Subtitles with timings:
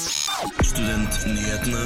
[0.00, 1.80] Studentnyhetene.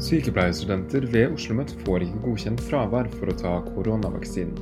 [0.00, 4.56] Sykepleierstudenter ved OsloMet får ikke godkjent fravær for å ta koronavaksinen.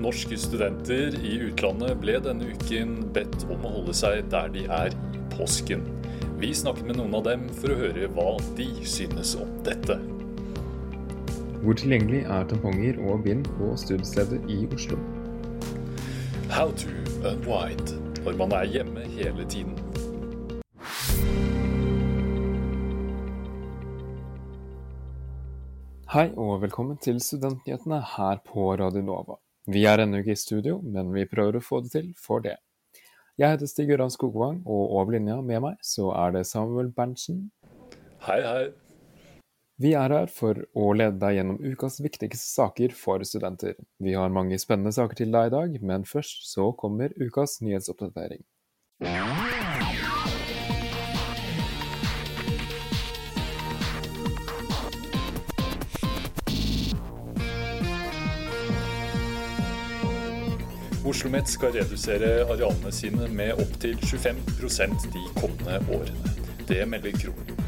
[0.00, 4.96] Norske studenter i utlandet ble denne uken bedt om å holde seg der de er
[5.12, 5.84] i påsken.
[6.40, 10.00] Vi snakker med noen av dem for å høre hva de synes om dette.
[11.60, 14.96] Hvor tilgjengelig er tamponger og bind på studiestedet i Oslo?
[16.48, 16.88] How to
[17.28, 17.90] unwind
[18.24, 19.74] når man er hjemme hele tiden.
[26.12, 29.36] Hei og velkommen til Studentnyhetene her på Radio Nova.
[29.68, 32.56] Vi er ennå ikke i studio, men vi prøver å få det til for det.
[33.38, 37.50] Jeg heter Stig Gøran Skogvang, og over linja med meg så er det Samuel Berntsen.
[38.24, 38.87] Hei, hei.
[39.78, 43.76] Vi er her for å lede deg gjennom ukas viktigste saker for studenter.
[44.02, 48.42] Vi har mange spennende saker til deg i dag, men først så kommer ukas nyhetsoppdatering.
[60.98, 66.36] Oslo OsloMet skal redusere arealene sine med opptil 25% de kommende årene.
[66.66, 67.67] Det melder Kronen.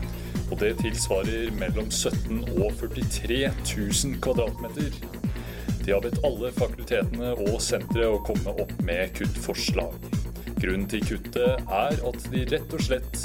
[0.50, 4.96] Og det tilsvarer mellom 17 og 43 000 kvadratmeter.
[5.84, 10.10] De har bedt alle fakultetene og sentre å komme opp med kuttforslag.
[10.60, 13.22] Grunnen til kuttet er at de rett og slett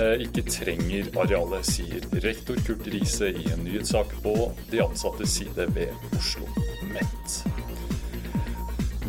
[0.00, 4.34] eh, ikke trenger arealet, sier rektor Kurt Riise i en nyhetssak på
[4.72, 6.61] de ansattes side ved Oslo.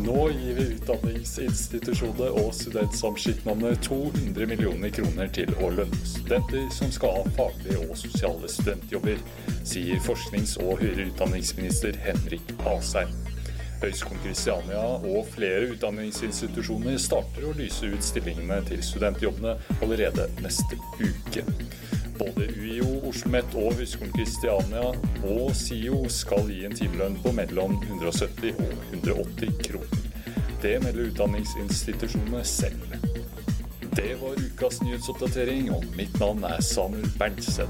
[0.04, 7.22] Nå gir vi utdanningsinstitusjoner og studentsamskipnadene 200 millioner kroner til å lønne studenter som skal
[7.22, 9.22] ha faglige og sosiale studentjobber,
[9.64, 13.16] sier forsknings- og høyere utdanningsminister Henrik Asheim.
[13.80, 21.48] Høgskolen Kristiania og flere utdanningsinstitusjoner starter å lyse ut stillingene til studentjobbene allerede neste uke.
[22.20, 24.86] Både UiO, OsloMet og Høgskolen Kristiania
[25.26, 30.03] og SIO skal gi en timelønn på mellom 170 og 180 kroner.
[30.64, 32.94] Det melder utdanningsinstitusjonene selv.
[33.96, 37.68] Det var ukas nyhetsoppdatering, og mitt navn er Samuel Berntsen.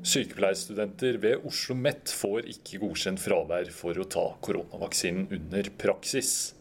[0.00, 6.54] Sykepleierstudenter ved Oslo OsloMet får ikke godkjent fravær for å ta koronavaksinen under praksis.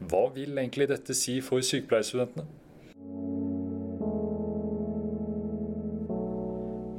[0.00, 2.48] Hva vil egentlig dette si for sykepleierstudentene?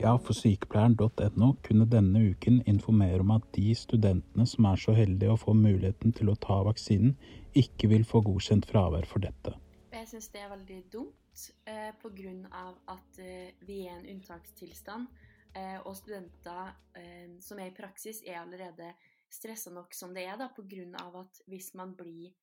[0.01, 5.35] Ja, for sykepleieren.no kunne denne uken informere om at de studentene som er så heldige
[5.35, 7.11] å få muligheten til å ta vaksinen,
[7.53, 9.53] ikke vil få godkjent fravær for dette.
[9.93, 12.63] Jeg syns det er veldig dumt, eh, pga.
[12.95, 15.05] at eh, vi er en unntakstilstand.
[15.53, 18.95] Eh, og studenter eh, som er i praksis, er allerede
[19.29, 21.21] stressa nok som det er, da, pga.
[21.21, 22.33] at hvis man blir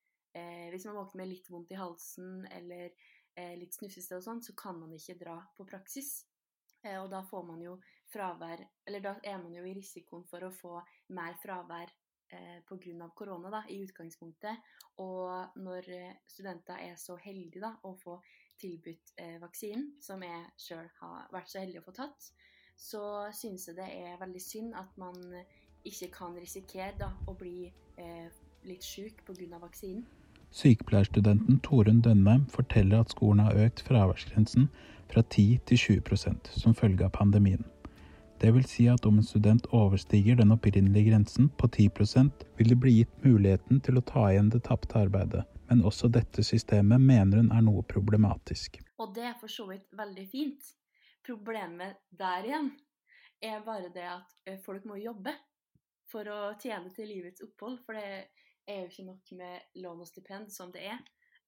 [0.71, 2.91] Hvis man våkner med litt vondt i halsen eller
[3.57, 6.28] litt snufsete sånn, så kan man ikke dra på praksis.
[6.83, 7.77] Eh, og da får man jo
[8.09, 10.79] fravær Eller da er man jo i risikoen for å få
[11.13, 11.91] mer fravær
[12.31, 13.09] eh, pga.
[13.15, 14.57] korona da, i utgangspunktet.
[15.03, 18.19] Og når eh, studenter er så heldige da, å få
[18.59, 22.31] tilbudt eh, vaksinen, som jeg sjøl har vært så heldig å få tatt,
[22.79, 23.03] så
[23.35, 25.19] synes jeg det er veldig synd at man
[25.87, 27.67] ikke kan risikere da, å bli
[27.99, 29.59] eh, litt syk pga.
[29.59, 30.18] vaksinen.
[30.51, 34.69] Sykepleierstudenten Torunn Dønheim forteller at skolen har økt fraværsgrensen
[35.11, 37.63] fra 10 til 20% som følge av pandemien.
[38.39, 42.77] Det vil si at om en student overstiger den opprinnelige grensen på 10% vil det
[42.79, 47.43] bli gitt muligheten til å ta igjen det tapte arbeidet, men også dette systemet mener
[47.43, 48.79] hun er noe problematisk.
[48.97, 50.71] Og det er for så vidt veldig fint.
[51.27, 52.71] Problemet der igjen
[53.43, 55.35] er bare det at eh, folk må jobbe
[56.09, 57.81] for å tjene til livets opphold.
[57.85, 58.38] For det
[58.69, 61.01] er jo ikke nok med lån og stipend som det er.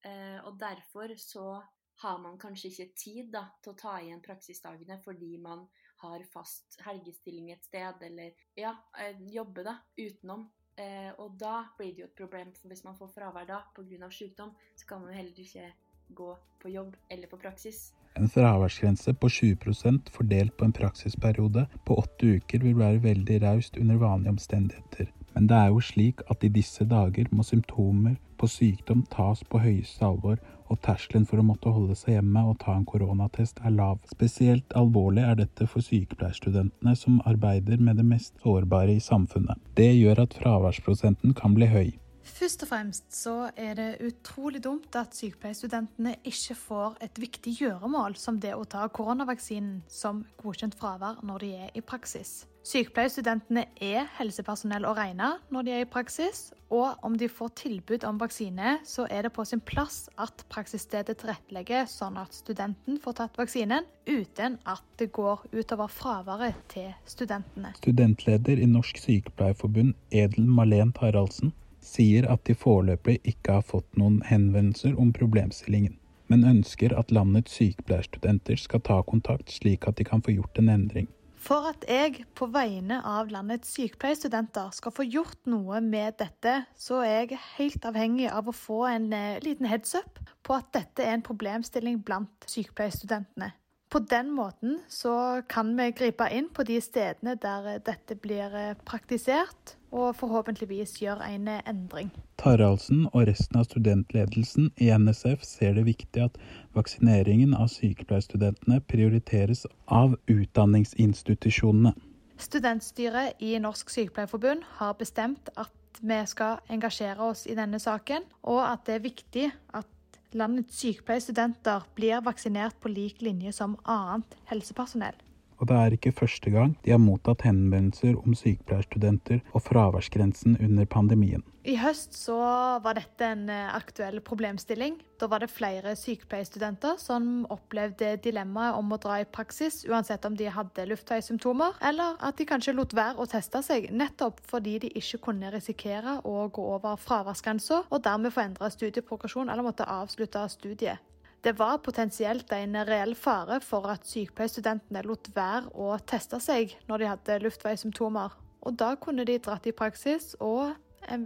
[0.07, 1.61] Eh, og derfor så
[2.01, 5.67] har man kanskje ikke tid da, til å ta igjen praksisdagene fordi man
[6.01, 10.47] har fast helgestilling et sted, eller ja, eh, jobbe da, utenom.
[10.81, 14.09] Eh, og da blir det jo et problem, for hvis man får fravær da pga.
[14.09, 15.71] sykdom, så kan man jo heller ikke
[16.15, 17.91] gå på jobb eller på praksis.
[18.19, 23.77] En fraværsgrense på 20% fordelt på en praksisperiode på åtte uker vil være veldig raust
[23.77, 25.13] under vanlige omstendigheter.
[25.35, 29.61] Men det er jo slik at i disse dager må symptomer på sykdom tas på
[29.61, 30.39] høyeste alvor,
[30.71, 33.99] og terskelen for å måtte holde seg hjemme og ta en koronatest er lav.
[34.09, 39.59] Spesielt alvorlig er dette for sykepleierstudentene som arbeider med det mest sårbare i samfunnet.
[39.75, 41.91] Det gjør at fraværsprosenten kan bli høy.
[42.23, 48.15] Først og fremst så er det utrolig dumt at sykepleierstudentene ikke får et viktig gjøremål
[48.19, 52.43] som det å ta koronavaksinen som godkjent fravær når de er i praksis.
[52.61, 58.05] Sykepleierstudentene er helsepersonell å regne når de er i praksis, og om de får tilbud
[58.07, 63.17] om vaksine, så er det på sin plass at praksisstedet tilrettelegger sånn at studenten får
[63.17, 67.73] tatt vaksinen, uten at det går utover fraværet til studentene.
[67.81, 74.21] Studentleder i Norsk Sykepleierforbund, Edel Malent Taraldsen, sier at de foreløpig ikke har fått noen
[74.27, 75.97] henvendelser om problemstillingen,
[76.31, 80.71] men ønsker at landets sykepleierstudenter skal ta kontakt slik at de kan få gjort en
[80.71, 81.09] endring.
[81.41, 86.99] For at jeg på vegne av landets sykepleierstudenter skal få gjort noe med dette, så
[87.01, 91.01] er jeg helt avhengig av å få en eh, liten heads up på at dette
[91.01, 93.55] er en problemstilling blant sykepleierstudentene.
[93.91, 98.77] På den måten så kan vi gripe inn på de stedene der dette blir eh,
[98.87, 102.13] praktisert, og forhåpentligvis gjøre en eh, endring.
[102.39, 106.39] Taraldsen og resten av studentledelsen i NSF ser det viktig at
[106.77, 111.91] vaksineringen av sykepleierstudentene prioriteres av utdanningsinstitusjonene.
[112.39, 118.63] Studentstyret i Norsk Sykepleierforbund har bestemt at vi skal engasjere oss i denne saken, og
[118.63, 119.97] at det er viktig at
[120.37, 125.17] landets sykepleierstudenter blir vaksinert på lik linje som annet helsepersonell.
[125.61, 130.89] Og det er ikke første gang de har mottatt henvendelser om sykepleierstudenter og fraværsgrensen under
[130.89, 131.43] pandemien.
[131.61, 132.35] I høst så
[132.81, 134.95] var dette en eh, aktuell problemstilling.
[135.21, 140.33] Da var det flere sykepleierstudenter som opplevde dilemmaet om å dra i praksis uansett om
[140.39, 144.91] de hadde luftveissymptomer, eller at de kanskje lot være å teste seg nettopp fordi de
[144.97, 150.47] ikke kunne risikere å gå over fraværsgrensa og dermed få endra studieprogresjon eller måtte avslutte
[150.49, 150.97] studiet.
[151.45, 157.01] Det var potensielt en reell fare for at sykepleierstudentene lot være å teste seg når
[157.01, 158.33] de hadde luftveissymptomer,
[158.65, 160.71] og da kunne de dratt i praksis og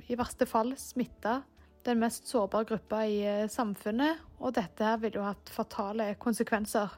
[0.08, 1.42] i verste fall smitte
[1.86, 6.94] den mest sårbare gruppa i eh, samfunnet, og dette ville jo hatt fatale konsekvenser.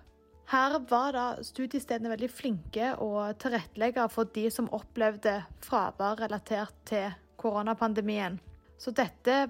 [0.47, 7.09] Her var da studiestedene veldig flinke å tilrettelegge for de som opplevde fravær relatert til
[7.35, 8.39] koronapandemien.
[8.79, 9.49] Så dette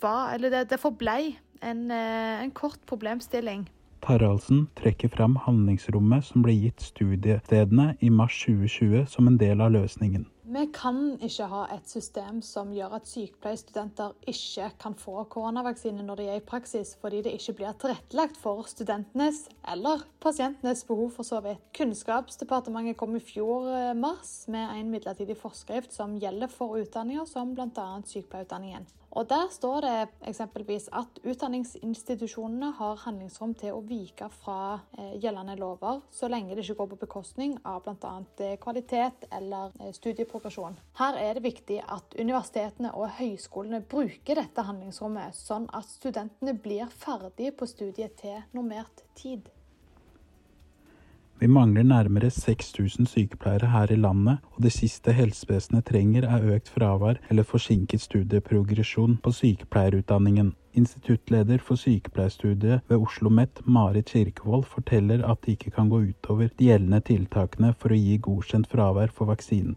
[0.00, 3.68] var, eller det, det forblei en, eh, en kort problemstilling.
[4.00, 9.74] Taraldsen trekker fram handlingsrommet som ble gitt studiestedene i mars 2020 som en del av
[9.74, 10.24] løsningen.
[10.48, 16.22] Vi kan ikke ha et system som gjør at sykepleierstudenter ikke kan få koronavaksine når
[16.22, 21.28] de er i praksis, fordi det ikke blir tilrettelagt for studentenes eller pasientenes behov, for
[21.28, 21.60] så vidt.
[21.76, 27.52] Kunnskapsdepartementet kom i fjor eh, mars med en midlertidig forskrift som gjelder for utdanninger som
[27.52, 27.90] bl.a.
[28.08, 28.88] sykepleierutdanningen.
[29.10, 35.56] Og Der står det eksempelvis at utdanningsinstitusjonene har handlingsrom til å vike fra eh, gjeldende
[35.58, 38.14] lover, så lenge det ikke går på bekostning av bl.a.
[38.44, 40.76] Eh, kvalitet eller eh, studieprogresjon.
[41.00, 46.92] Her er det viktig at universitetene og høyskolene bruker dette handlingsrommet, sånn at studentene blir
[47.00, 49.48] ferdig på studiet til normert tid.
[51.38, 56.70] Vi mangler nærmere 6000 sykepleiere her i landet, og det siste helsevesenet trenger er økt
[56.74, 60.48] fravær eller forsinket studieprogresjon på sykepleierutdanningen.
[60.74, 66.50] Instituttleder for sykepleierstudiet ved Oslo OsloMet, Marit Kirkevold, forteller at det ikke kan gå utover
[66.58, 69.76] de gjeldende tiltakene for å gi godkjent fravær for vaksinen.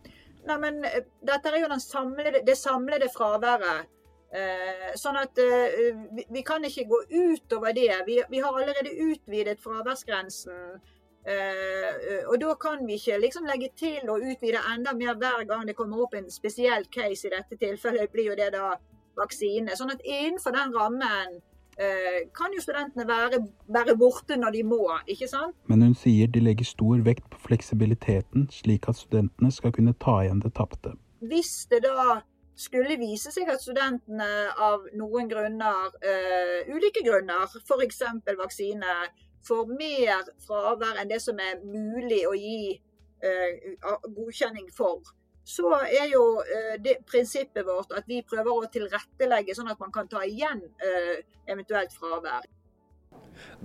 [0.49, 3.85] Nei, men eh, Dette er jo samlede, det samlede fraværet.
[4.33, 7.91] Eh, sånn at eh, vi, kan ikke gå utover det.
[8.07, 10.81] Vi, vi har allerede utvidet fraværsgrensen
[11.21, 15.67] Uh, og da kan vi ikke liksom legge til og utvide enda mer hver gang
[15.69, 17.27] det kommer opp en spesiell case.
[17.27, 18.73] I dette tilfellet blir jo det da
[19.19, 19.75] vaksine.
[19.77, 24.81] Sånn at innenfor den rammen uh, kan jo studentene være, være, borte når de må,
[25.05, 25.55] ikke sant?
[25.69, 30.23] Men hun sier de legger stor vekt på fleksibiliteten, slik at studentene skal kunne ta
[30.25, 30.95] igjen det tapte.
[31.21, 32.21] Hvis det da
[32.57, 38.01] skulle vise seg at studentene av noen grunner, uh, ulike grunner, f.eks.
[38.41, 39.01] vaksine,
[39.47, 42.77] får mer fravær enn det som er mulig å gi
[43.25, 45.01] uh, godkjenning for,
[45.43, 49.93] så er jo uh, det prinsippet vårt at vi prøver å tilrettelegge sånn at man
[49.93, 51.15] kan ta igjen uh,
[51.49, 52.47] eventuelt fravær.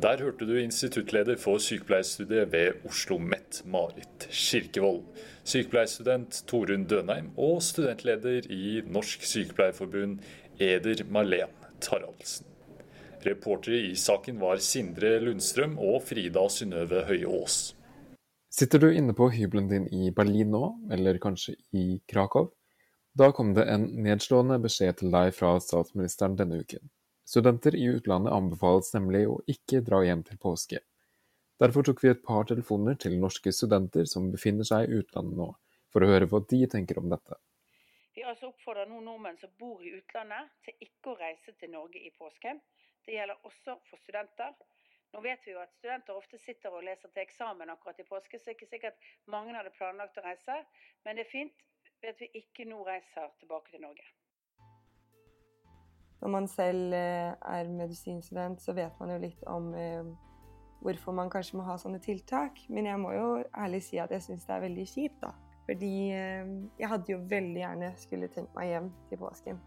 [0.01, 5.05] Der hørte du instituttleder for sykepleierstudiet ved Oslo OsloMet, Marit Kirkevold,
[5.45, 10.21] sykepleierstudent Torunn Dønheim og studentleder i Norsk Sykepleierforbund,
[10.61, 12.46] Eder Marlen Taraldsen.
[13.27, 17.57] Reportere i saken var Sindre Lundstrøm og Frida Synnøve Høie Aas.
[18.55, 20.61] Sitter du inne på hybelen din i Berlin nå,
[20.95, 22.53] eller kanskje i Krakow?
[23.19, 26.87] Da kom det en nedslående beskjed til deg fra statsministeren denne uken.
[27.27, 30.85] Studenter i utlandet anbefales nemlig å ikke dra hjem til påske.
[31.59, 35.51] Derfor tok vi et par telefoner til norske studenter som befinner seg i utlandet nå,
[35.91, 37.41] for å høre hva de tenker om dette.
[38.15, 41.99] Vi altså oppfordrer nå nordmenn som bor i utlandet til ikke å reise til Norge
[41.99, 42.63] i påsken.
[43.07, 44.53] Det gjelder også for studenter.
[45.15, 48.39] Nå vet vi jo at studenter ofte sitter og leser til eksamen akkurat i påske,
[48.39, 50.59] så det er ikke sikkert mange hadde planlagt å reise.
[51.05, 51.67] Men det er fint
[52.07, 54.05] at vi ikke nå reiser tilbake til Norge.
[56.21, 60.11] Når man selv eh, er medisinstudent, så vet man jo litt om eh,
[60.83, 62.59] hvorfor man kanskje må ha sånne tiltak.
[62.69, 65.33] Men jeg må jo ærlig si at jeg syns det er veldig kjipt, da.
[65.67, 69.63] Fordi eh, jeg hadde jo veldig gjerne skulle tenkt meg hjem til påsken.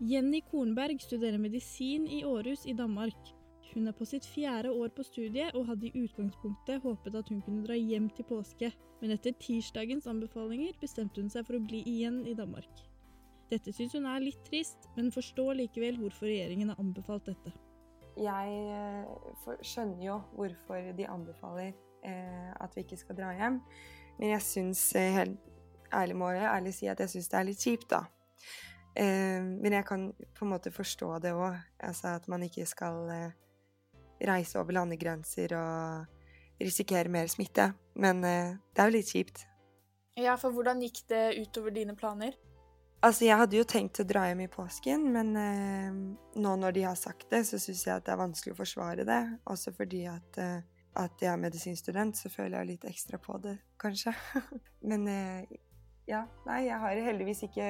[0.00, 3.34] Jenny Kornberg studerer medisin i Århus i Danmark.
[3.74, 7.42] Hun er på sitt fjerde år på studiet og hadde i utgangspunktet håpet at hun
[7.44, 8.70] kunne dra hjem til påske,
[9.02, 12.80] men etter tirsdagens anbefalinger bestemte hun seg for å bli igjen i Danmark.
[13.52, 17.52] Dette syns hun er litt trist, men forstår likevel hvorfor regjeringen har anbefalt dette.
[18.16, 21.74] Jeg eh, skjønner jo hvorfor de anbefaler
[22.08, 23.60] eh, at vi ikke skal dra hjem.
[24.16, 25.52] Men jeg syns eh, helt
[25.92, 28.06] ærlig må jeg ærlig si at jeg syns det er litt kjipt, da.
[28.98, 31.58] Eh, men jeg kan på en måte forstå det òg.
[31.86, 33.36] Altså at man ikke skal eh,
[34.26, 37.70] reise over landegrenser og risikere mer smitte.
[37.94, 39.44] Men eh, det er jo litt kjipt.
[40.20, 42.34] Ja, for hvordan gikk det utover dine planer?
[43.00, 45.94] Altså, jeg hadde jo tenkt å dra hjem i påsken, men eh,
[46.36, 49.06] nå når de har sagt det, så syns jeg at det er vanskelig å forsvare
[49.08, 49.22] det.
[49.48, 50.60] Også fordi at eh,
[50.98, 54.14] at jeg er medisinstudent, så føler jeg litt ekstra på det, kanskje.
[54.90, 55.58] Men eh,
[56.10, 57.66] ja, nei, jeg har heldigvis ikke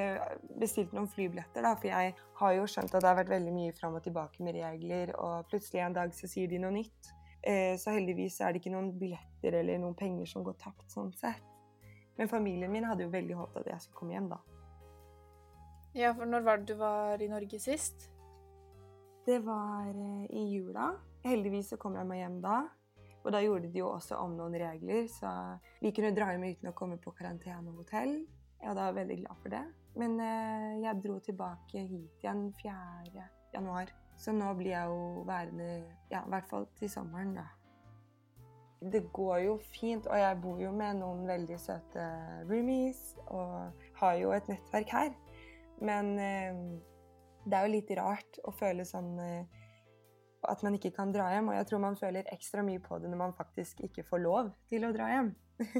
[0.60, 3.74] bestilt noen flybilletter, da, for jeg har jo skjønt at det har vært veldig mye
[3.76, 7.10] fram og tilbake med regler, og plutselig en dag så sier de noe nytt.
[7.42, 11.12] Eh, så heldigvis er det ikke noen billetter eller noen penger som går tapt sånn
[11.20, 11.44] sett.
[12.16, 14.40] Men familien min hadde jo veldig håpet at jeg skulle komme hjem da.
[15.96, 18.08] Ja, for når var det du var i Norge sist?
[19.28, 20.94] Det var eh, i jula.
[21.28, 22.62] Heldigvis så kom jeg meg hjem da.
[23.20, 25.30] Og da gjorde de jo også om noen regler, så
[25.82, 28.14] vi kunne dra hjem uten å komme på karantenehotell.
[28.60, 29.64] Jeg var veldig glad for det.
[30.00, 33.24] Men eh, jeg dro tilbake hit igjen 4.
[33.54, 33.92] januar.
[34.20, 35.70] Så nå blir jeg jo værende
[36.12, 37.48] ja, i hvert fall til sommeren, da.
[38.80, 42.04] Det går jo fint, og jeg bor jo med noen veldig søte
[42.48, 45.10] roomies og har jo et nettverk her.
[45.84, 46.62] Men eh,
[47.44, 49.59] det er jo litt rart å føle sånn eh,
[50.48, 51.50] at man ikke kan dra hjem.
[51.50, 54.54] Og jeg tror man føler ekstra mye på det når man faktisk ikke får lov
[54.70, 55.34] til å dra hjem.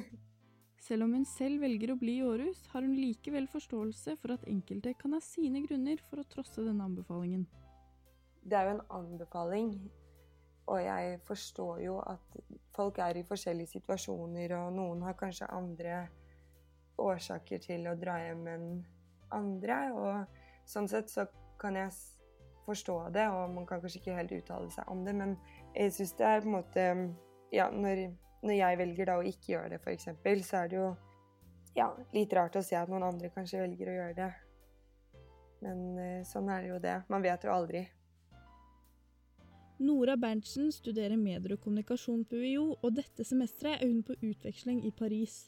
[0.86, 4.46] selv om hun selv velger å bli i Århus, har hun likevel forståelse for at
[4.50, 7.46] enkelte kan ha sine grunner for å trosse denne anbefalingen.
[8.40, 9.74] Det er jo en anbefaling,
[10.70, 12.38] og jeg forstår jo at
[12.76, 16.06] folk er i forskjellige situasjoner, og noen har kanskje andre
[17.00, 18.66] årsaker til å dra hjem enn
[19.34, 19.78] andre.
[19.92, 21.26] Og sånn sett så
[21.60, 21.92] kan jeg
[22.70, 25.36] forstå det, og man kan kanskje ikke helt uttale seg om det, men
[25.74, 26.88] jeg syns det er på en måte
[27.50, 28.04] Ja, når,
[28.46, 30.06] når jeg velger da å ikke gjøre det, f.eks.,
[30.46, 30.90] så er det jo
[31.74, 34.30] ja, litt rart å se at noen andre kanskje velger å gjøre det.
[35.64, 36.96] Men eh, sånn er det jo det.
[37.12, 37.84] Man vet jo aldri.
[39.80, 44.82] Nora Berntsen studerer medier og kommunikasjon på UiO, og dette semesteret er hun på utveksling
[44.84, 45.46] i Paris.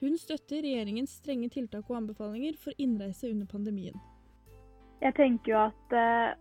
[0.00, 3.98] Hun støtter regjeringens strenge tiltak og anbefalinger for innreise under pandemien.
[4.98, 6.34] Jeg tenker jo at eh,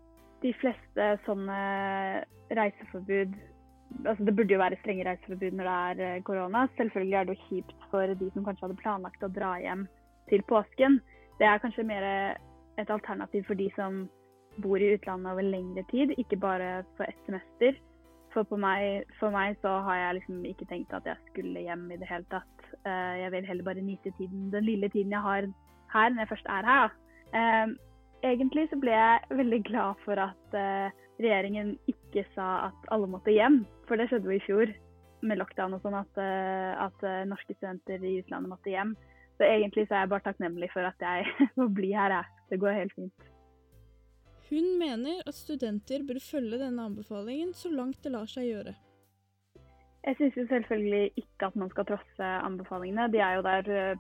[0.44, 1.60] de fleste sånne
[2.53, 3.38] reiseforbud
[4.03, 6.65] altså Det burde jo være strenge reiseforbud når det er eh, korona.
[6.77, 9.86] Selvfølgelig er det jo kjipt for de som kanskje hadde planlagt å dra hjem
[10.27, 11.00] til påsken.
[11.39, 12.08] Det er kanskje mer
[12.77, 14.03] et alternativ for de som
[14.62, 17.77] bor i utlandet over lengre tid, ikke bare for ett semester.
[18.34, 21.98] For, meg, for meg så har jeg liksom ikke tenkt at jeg skulle hjem i
[21.98, 22.70] det hele tatt.
[22.84, 25.48] Eh, jeg vil heller bare nyte tiden, den lille tiden jeg har
[25.94, 26.91] her når jeg først er her.
[28.21, 30.89] Eh, Egentlig så ble jeg veldig glad for at uh,
[31.21, 34.74] regjeringen ikke sa at alle måtte hjem, for det skjedde jo i fjor
[35.25, 38.95] med lockdown og sånn, at, uh, at uh, norske studenter i utlandet måtte hjem.
[39.38, 42.33] Så egentlig så er jeg bare takknemlig for at jeg får bli her, jeg.
[42.47, 43.29] Det går helt fint.
[44.47, 48.74] Hun mener at studenter bør følge denne anbefalingen så langt det lar seg gjøre.
[50.07, 53.09] Jeg syns jo selvfølgelig ikke at man skal trosse anbefalingene.
[53.12, 54.00] De er jo der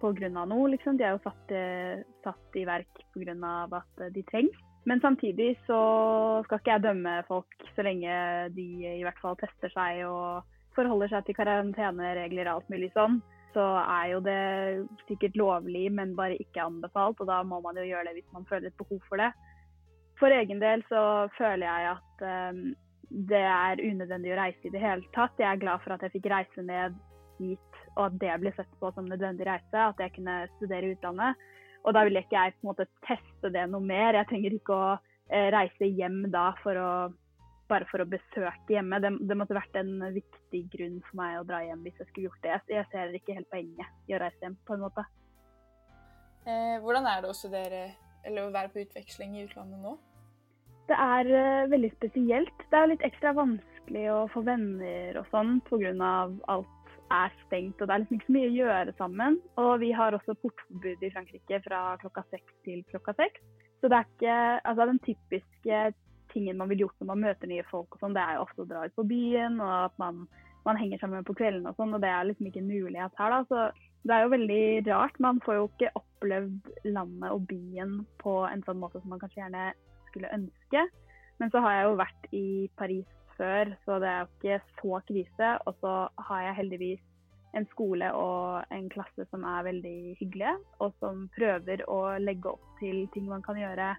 [0.00, 0.28] pga.
[0.32, 0.98] noe, liksom.
[0.98, 1.54] De er jo satt,
[2.24, 3.34] satt i verk pga.
[3.78, 4.60] at de trengs.
[4.84, 5.78] Men samtidig så
[6.44, 8.14] skal ikke jeg dømme folk så lenge
[8.56, 8.64] de
[8.96, 10.42] i hvert fall tester seg og
[10.74, 13.20] forholder seg til karanteneregler og alt mulig sånn.
[13.52, 14.42] Så er jo det
[15.06, 17.20] sikkert lovlig, men bare ikke anbefalt.
[17.20, 19.30] Og da må man jo gjøre det hvis man føler et behov for det.
[20.18, 22.62] For egen del så føler jeg at um,
[23.32, 25.36] det er unødvendig å reise i det hele tatt.
[25.38, 26.96] Jeg er glad for at jeg fikk reise ned
[27.42, 30.94] hit og at det ble sett på som nødvendig reise, at jeg kunne studere i
[30.96, 31.48] utlandet.
[31.82, 34.16] Og da ville ikke jeg på en måte teste det noe mer.
[34.16, 36.92] Jeg trenger ikke å eh, reise hjem da for å,
[37.70, 39.00] bare for å besøke hjemme.
[39.02, 42.28] Det, det, måtte vært en viktig grunn for meg å dra hjem hvis jeg skulle
[42.30, 42.60] gjort det.
[42.78, 45.04] Jeg ser ikke helt poenget i å reise hjem, på en måte.
[46.46, 47.82] Eh, hvordan er det å studere
[48.22, 49.96] eller å være på utveksling i utlandet nå?
[50.90, 52.64] Det er uh, veldig spesielt.
[52.70, 55.92] Det er litt ekstra vanskelig å få venner og sånn pga.
[56.50, 56.81] alt
[57.12, 59.40] er stengt og det er liksom ikke så mye å gjøre sammen.
[59.62, 63.42] Og vi har også portforbud i Frankrike fra klokka seks til klokka seks.
[63.82, 64.38] Så det er ikke
[64.70, 65.82] altså den typiske
[66.32, 68.64] tingen man vil gjort når man møter nye folk og sånn, det er jo ofte
[68.64, 70.22] å dra ut på byen og at man,
[70.64, 73.34] man henger sammen på kvelden og sånn, og det er liksom ikke en mulighet her,
[73.34, 73.42] da.
[73.50, 75.18] Så det er jo veldig rart.
[75.22, 79.42] Man får jo ikke opplevd landet og byen på en sånn måte som man kanskje
[79.42, 79.66] gjerne
[80.10, 80.86] skulle ønske.
[81.42, 82.46] Men så har jeg jo vært i
[82.78, 85.50] Paris før, så det er jo ikke så krise.
[85.66, 85.94] Og så
[86.28, 87.02] har jeg heldigvis
[87.58, 92.64] en skole og en klasse som er veldig hyggelige, og som prøver å legge opp
[92.80, 93.92] til ting man kan gjøre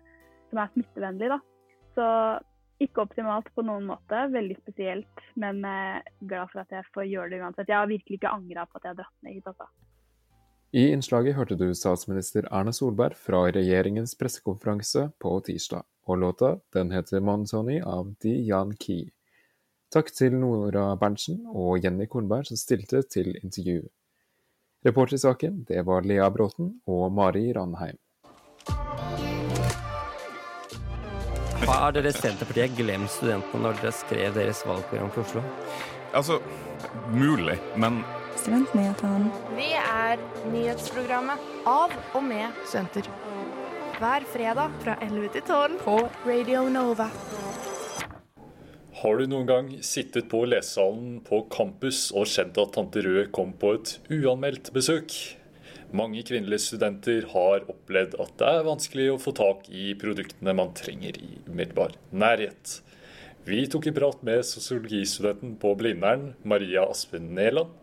[0.50, 1.30] som er smittevennlig.
[1.34, 1.40] Da.
[1.94, 2.08] Så
[2.84, 5.62] ikke optimalt på noen måte, veldig spesielt, men
[6.26, 7.70] glad for at jeg får gjøre det uansett.
[7.70, 9.50] Jeg har virkelig ikke angra på at jeg har dratt ned hit.
[9.54, 9.70] Altså.
[10.74, 16.90] I innslaget hørte du statsminister Erna Solberg fra regjeringens pressekonferanse på tirsdag, og låta den
[16.92, 19.12] heter 'Monzoni' av Di Yan Key.
[19.94, 23.84] Takk til Nora Berntsen og Jenny Kornberg som stilte til intervju.
[24.88, 28.00] Reporter i saken det var Lea Bråten og Mari Ranheim.
[31.64, 35.46] Har dere Senterpartiet glemt studentene når dere skrev deres valgprogram for Oslo?
[36.14, 36.40] Altså,
[37.14, 38.02] mulig, men
[38.34, 39.30] Studentnyhetene.
[39.54, 40.18] Vi er
[40.50, 43.14] nyhetsprogrammet av og med studenter.
[44.02, 47.12] Hver fredag fra 11 til 12 på Radio Nova.
[49.04, 53.50] Har du noen gang sittet på lesesalen på campus og kjent at tante Rød kom
[53.60, 55.12] på et uanmeldt besøk?
[55.92, 60.72] Mange kvinnelige studenter har opplevd at det er vanskelig å få tak i produktene man
[60.80, 62.78] trenger i umiddelbar nærhet.
[63.44, 67.76] Vi tok en prat med sosiologistudenten på Blindern, Maria Aspen Neland,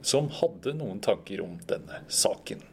[0.00, 2.64] som hadde noen tanker om denne saken.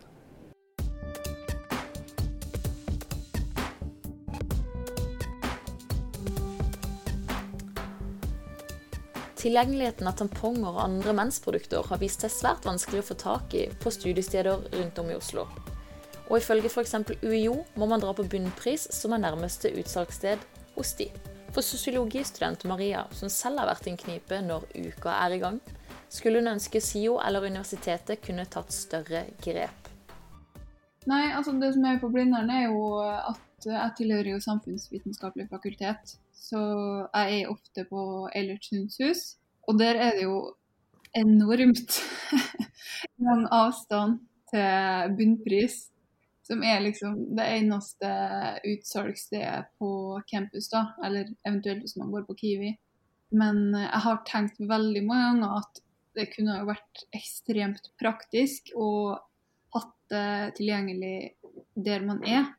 [9.39, 13.69] Tilgjengeligheten av tamponger og andre mensprodukter har vist seg svært vanskelig å få tak i
[13.79, 15.45] på studiesteder rundt om i Oslo.
[16.27, 16.97] Og ifølge f.eks.
[17.23, 20.43] UiO må man dra på Bunnpris, som er nærmeste utsalgssted
[20.75, 21.07] hos de.
[21.55, 25.61] For sosiologistudent Maria, som selv har vært i en knipe når uka er i gang,
[26.11, 29.89] skulle hun ønske SIO eller universitetet kunne tatt større grep.
[31.07, 36.15] Nei, altså det som er på Blindern er jo at jeg tilhører jo samfunnsvitenskapelig fakultet.
[36.33, 36.59] Så
[37.13, 38.01] jeg er ofte på
[38.35, 38.99] Eilertsunds
[39.67, 40.55] og der er det jo
[41.17, 41.99] enormt
[43.25, 44.19] lang avstand
[44.49, 45.87] til bunnpris.
[46.49, 48.09] Som er liksom det eneste
[48.65, 49.91] utsalgsstedet på
[50.31, 50.87] campus, da.
[51.05, 52.71] Eller eventuelt hvis man går på Kiwi.
[53.29, 55.83] Men jeg har tenkt veldig mange ganger at
[56.17, 58.89] det kunne jo vært ekstremt praktisk å
[59.75, 61.35] hatt det tilgjengelig
[61.77, 62.49] der man er.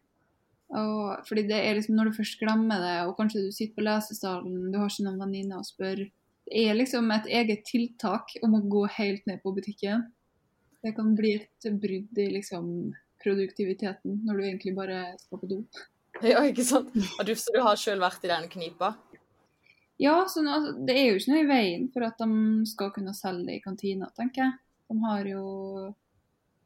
[0.70, 3.87] Og, fordi det er liksom Når du først glemmer det, og kanskje du sitter på
[3.87, 6.06] lesesalen, du har ikke noen venninner å spørre
[6.46, 10.09] Det er liksom et eget tiltak om å gå helt ned på butikken.
[10.83, 12.66] Det kan bli et brudd i liksom
[13.22, 15.64] produktiviteten når du egentlig bare skal på do.
[16.26, 16.90] Ja, ikke sant?
[16.92, 18.90] Og du, så du har sjøl vært i den knipa?
[20.00, 22.90] Ja, så nå, altså, det er jo ikke noe i veien for at de skal
[22.92, 24.56] kunne selge det i kantina, tenker jeg.
[24.90, 25.44] De har jo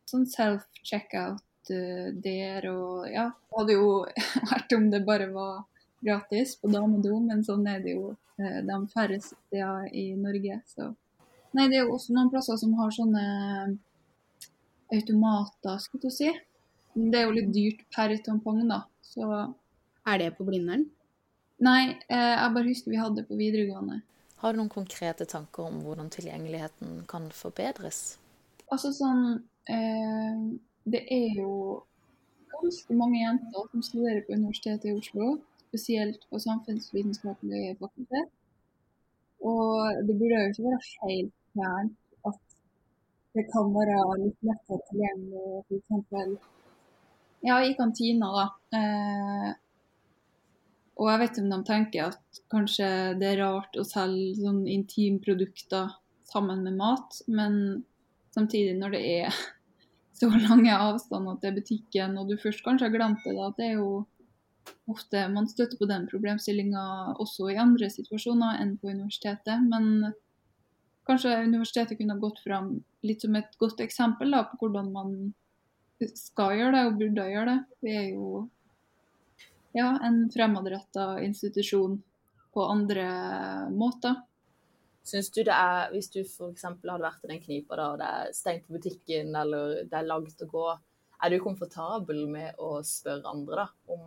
[0.08, 3.30] sånn self-checkout uh, der og ja.
[3.32, 3.88] Det hadde jo
[4.52, 5.64] vært om det bare var
[6.04, 10.60] gratis på damedo, men sånn er det jo uh, de færreste steder i Norge.
[10.68, 10.90] Så.
[11.54, 13.24] Nei, det er jo også noen plasser som har sånne
[14.94, 16.32] automater, skulle du si.
[16.94, 18.84] Det er jo litt dyrt per tampong, da.
[19.02, 19.54] Så
[20.04, 20.84] Er det på Blindern?
[21.64, 24.02] Nei, eh, jeg bare husker vi hadde det på videregående.
[24.42, 28.18] Har du noen konkrete tanker om hvordan tilgjengeligheten kan forbedres?
[28.68, 29.22] Altså sånn
[29.70, 30.42] eh,
[30.84, 31.82] Det er jo
[32.52, 38.32] ganske mange jenter som studerer på Universitetet i Oslo, spesielt på samfunnsvitenskapelig fakultet.
[39.44, 41.96] Og det burde jo ikke være helt fjernt
[42.28, 42.40] at
[43.34, 46.50] det kan være litt lettere tilgjengelig f.eks.
[47.44, 48.46] Ja, i kantina, da.
[48.78, 49.50] Eh,
[50.94, 52.88] og jeg vet om de tenker at kanskje
[53.20, 55.90] det er rart å selge sånn intimprodukter
[56.30, 57.84] sammen med mat, men
[58.34, 59.42] samtidig når det er
[60.14, 63.78] så lange avstander til butikken, og du først kanskje har glemt det, da, det er
[63.80, 64.04] jo
[64.88, 66.84] ofte man støtter på den problemstillinga
[67.20, 69.64] også i andre situasjoner enn på universitetet.
[69.68, 70.12] Men
[71.08, 75.16] kanskje universitetet kunne gått fram litt som et godt eksempel da, på hvordan man
[76.14, 77.58] skal gjøre det og burde gjøre det.
[77.84, 78.28] Vi er jo
[79.74, 81.98] ja, en fremadretta institusjon
[82.54, 83.08] på andre
[83.74, 84.20] måter.
[85.04, 86.64] Syns du det er, hvis du f.eks.
[86.64, 90.08] hadde vært i den knipa da, og det er stengt på butikken eller det er
[90.08, 90.66] langt å gå,
[91.24, 94.00] Er du komfortabel med å spørre andre da, om,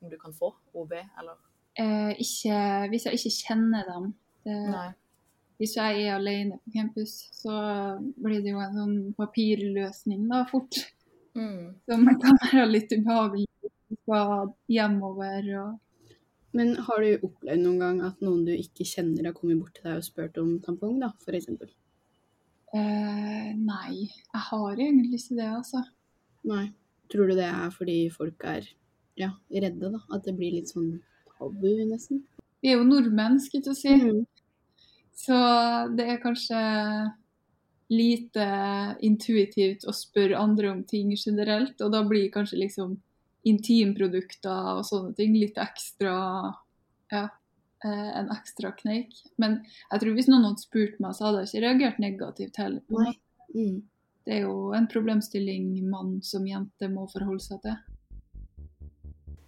[0.00, 1.36] om du kan få OB, eller?
[1.80, 2.58] Eh, ikke,
[2.92, 4.06] hvis jeg ikke kjenner dem.
[4.46, 4.58] Det,
[5.60, 7.56] hvis jeg er alene på campus, så
[8.16, 10.80] blir det jo en sånn papirløsning da, fort.
[11.38, 11.74] Mm.
[11.88, 13.48] Som kan være litt ubehagelig.
[14.10, 14.22] å
[14.72, 15.76] hjemover og
[16.56, 19.88] Men har du opplevd noen gang at noen du ikke kjenner har kommet bort til
[19.88, 21.48] deg og spurt om tampong, da, f.eks.?
[22.72, 25.82] Uh, Nei, jeg har egentlig ikke det, altså.
[26.48, 26.66] Nei.
[27.12, 28.68] Tror du det er fordi folk er
[29.20, 30.00] ja, redde, da?
[30.12, 30.94] At det blir litt sånn
[31.34, 32.22] tabu, nesten?
[32.62, 34.22] Vi er jo nordmenn, skulle jeg til å si.
[35.22, 35.38] Så
[35.96, 36.60] det er kanskje
[37.92, 38.46] lite
[39.04, 42.94] intuitivt å spørre andre om ting generelt, og da blir kanskje liksom
[43.48, 46.14] intimprodukter og sånne ting litt ekstra
[47.12, 47.22] ja,
[47.84, 49.14] eh, en ekstra kneik.
[49.42, 52.84] Men jeg tror hvis noen hadde spurt meg, så hadde jeg ikke reagert negativt heller.
[52.88, 53.18] på meg.
[53.54, 53.80] Mm.
[54.22, 57.80] Det er jo en problemstilling mann som jente må forholde seg til.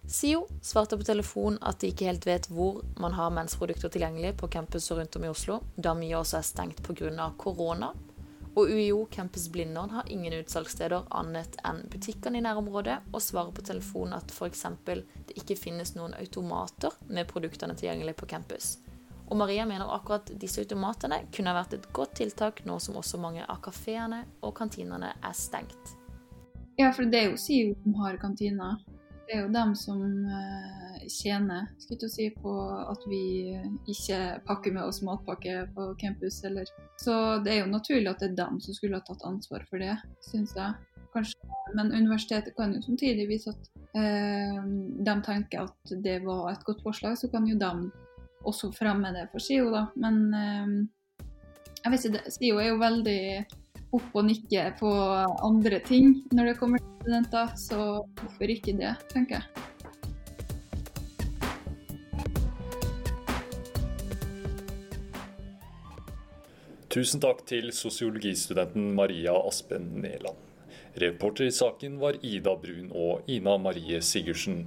[0.05, 4.51] SIO svarte på telefon at de ikke helt vet hvor man har mensprodukter tilgjengelig på
[4.53, 7.31] campuser rundt om i Oslo, da mye også er stengt pga.
[7.37, 7.93] korona.
[8.55, 13.65] Og UiO Campus Blindern har ingen utsalgssteder annet enn butikkene i nærområdet, og svarer på
[13.67, 14.63] telefon at f.eks.
[14.87, 18.77] det ikke finnes noen automater med produktene tilgjengelig på campus.
[19.27, 23.43] Og Maria mener akkurat disse automatene kunne vært et godt tiltak nå som også mange
[23.43, 25.95] av kafeene og kantinene er stengt.
[26.77, 28.77] Ja, for det er jo SIO som har kantiner.
[29.25, 32.53] Det er jo dem som eh, tjener skulle jeg si, på
[32.91, 33.21] at vi
[33.91, 36.41] ikke pakker med oss matpakke på campus.
[36.47, 36.69] Eller.
[37.01, 37.15] Så
[37.45, 39.95] det er jo naturlig at det er dem som skulle ha tatt ansvar for det,
[40.25, 40.75] syns jeg.
[41.15, 41.51] Kanskje.
[41.75, 44.59] Men universitetet kan jo samtidig vise at eh,
[45.07, 47.71] de tenker at det var et godt forslag, så kan jo de
[48.45, 49.87] også fremme det for SIO, da.
[49.99, 50.73] Men eh,
[51.83, 53.21] jeg vet ikke, SIO er jo veldig
[53.95, 54.91] opp og nikke på
[55.45, 57.79] andre ting når det kommer til studenter, så
[58.19, 59.74] hvorfor ikke det, tenker jeg.
[66.95, 70.37] Tusen takk til sosiologistudenten Maria Aspen Næland.
[71.01, 74.61] Reporter i saken var Ida Brun og Ina Marie Sigurdsen.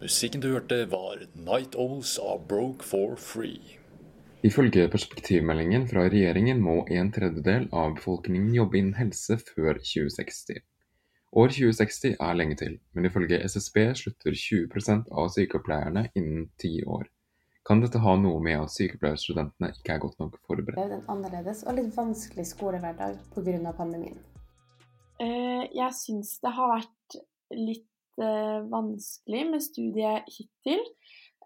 [0.00, 3.76] Musikken du hørte var Night Owls av Broke for Free.
[4.40, 10.62] Ifølge perspektivmeldingen fra regjeringen må en tredjedel av befolkningen jobbe innen helse før 2060.
[11.36, 17.04] År 2060 er lenge til, men ifølge SSB slutter 20% av sykepleierne innen ti år.
[17.66, 20.78] Kan dette ha noe med at sykepleierstudentene ikke er godt nok forberedt?
[20.78, 23.72] Det er en annerledes og litt vanskelig skolehverdag pga.
[23.74, 24.20] pandemien.
[25.18, 27.16] Eh, Jeg syns det har vært
[27.50, 30.84] litt eh, vanskelig med studiet hittil.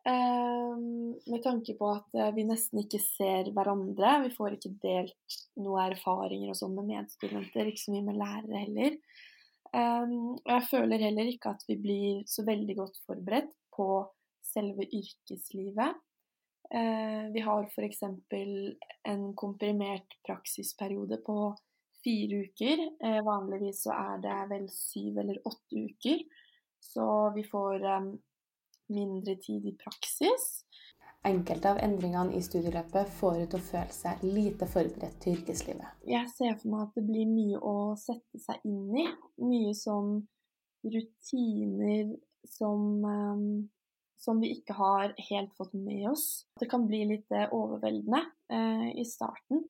[0.04, 0.76] Eh,
[1.24, 4.20] Med tanke på at vi nesten ikke ser hverandre.
[4.26, 8.64] Vi får ikke delt noen erfaringer og sånn med medstudenter, ikke så mye med lærere
[8.66, 9.00] heller.
[9.70, 13.86] Og jeg føler heller ikke at vi blir så veldig godt forberedt på
[14.42, 15.94] selve yrkeslivet.
[16.74, 18.02] Eh, Vi har f.eks.
[19.02, 21.56] en komprimert praksisperiode på
[22.04, 22.84] fire uker.
[23.04, 26.22] Eh, Vanligvis så er det vel syv eller åtte uker.
[26.80, 28.10] Så vi får eh,
[28.94, 30.64] mindre tid i praksis.
[31.26, 35.98] Enkelte av endringene i studieløpet får ut å føle seg lite forberedt til yrkeslivet.
[36.08, 39.04] Jeg ser for meg at det blir mye å sette seg inn i.
[39.44, 40.14] Mye sånn
[40.88, 42.14] rutiner
[42.48, 43.04] som,
[44.20, 46.26] som vi ikke har helt fått med oss.
[46.60, 48.20] Det kan bli litt eh, overveldende
[48.52, 49.64] eh, i starten,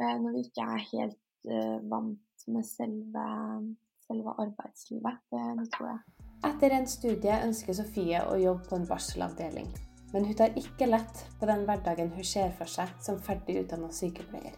[0.00, 3.28] eh, når vi ikke er helt eh, vant med selve,
[4.08, 5.22] selve arbeidslivet.
[5.30, 6.28] Det, det tror jeg.
[6.44, 9.70] Etter en studie ønsker Sofie å jobbe på en barselavdeling.
[10.14, 13.88] Men hun tar ikke lett på den hverdagen hun ser for seg som ferdig utdanna
[13.94, 14.54] sykepleier.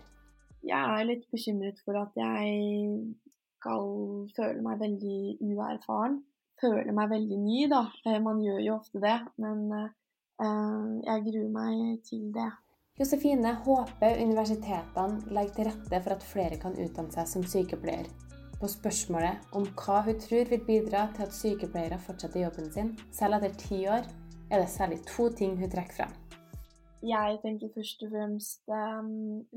[0.66, 3.14] Jeg er litt bekymret for at jeg
[3.60, 6.18] skal føle meg veldig uerfaren.
[6.60, 7.82] Føle meg veldig ny, da.
[8.06, 12.48] Eh, Man gjør jo ofte det, men eh, jeg gruer meg til det.
[12.96, 18.08] Josefine håper universitetene legger til rette for at flere kan utdanne seg som sykepleier.
[18.56, 23.36] På spørsmålet om hva hun tror vil bidra til at sykepleiere fortsetter jobben sin, selv
[23.36, 24.08] etter ti år,
[24.48, 26.14] er det særlig to ting hun trekker frem.
[27.04, 29.12] Jeg tenker først og fremst eh,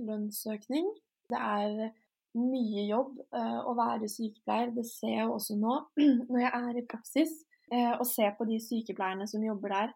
[0.09, 0.91] lønnsøkning.
[1.31, 1.93] Det er
[2.37, 4.73] mye jobb uh, å være sykepleier.
[4.75, 5.77] Det ser jeg jo også nå
[6.29, 7.33] når jeg er i praksis
[7.73, 9.95] uh, og ser på de sykepleierne som jobber der.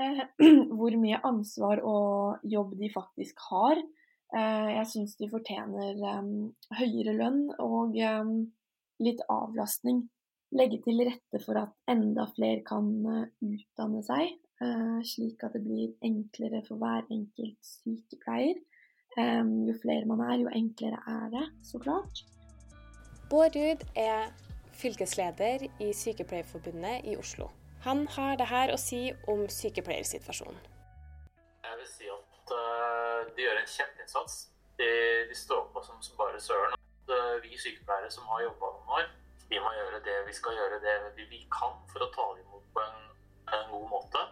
[0.00, 0.20] Uh,
[0.78, 3.80] Hvor mye ansvar og jobb de faktisk har.
[4.30, 8.34] Eh, Jeg syns de fortjener um, høyere lønn og um,
[9.02, 10.04] litt avlastning.
[10.54, 15.64] Legge til rette for at enda flere kan eh, utdanne seg, eh, slik at det
[15.66, 18.62] blir enklere for hver enkelt sykepleier.
[19.18, 22.24] Eh, Jo flere man er, jo enklere er det, så klart.
[23.30, 24.30] Bård Ruud er
[24.72, 27.50] fylkesleder i Sykepleierforbundet i Oslo.
[27.82, 30.58] Han har det her å si om sykepleiersituasjonen.
[31.64, 34.36] Jeg vil si at uh, de gjør en kjempeinnsats.
[34.80, 34.90] De,
[35.30, 36.76] de står på som, som bare søren.
[37.08, 39.08] Uh, vi sykepleiere som har jobba noen år,
[39.50, 42.44] vi må gjøre det vi skal gjøre det vi, vi kan for å ta dem
[42.44, 43.08] imot på en,
[43.56, 44.22] en god måte.